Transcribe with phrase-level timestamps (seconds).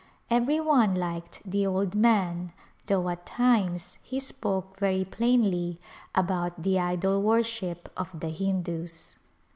[0.31, 2.53] Every one liked the old man
[2.87, 5.79] though at times he spoke very plainly
[6.15, 9.15] about the idol u^orship of the Hindus.